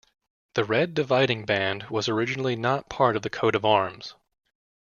The 0.55 0.63
red 0.63 0.95
dividing 0.95 1.45
band 1.45 1.83
was 1.91 2.09
originally 2.09 2.55
not 2.55 2.89
part 2.89 3.15
of 3.15 3.21
the 3.21 3.29
coat 3.29 3.53
of 3.53 3.63
arms. 3.63 4.15